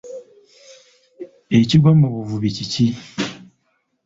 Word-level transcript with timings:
Ekiggwa 1.57 1.91
mu 1.99 2.07
bavubi 2.13 2.49
kiki? 2.55 2.87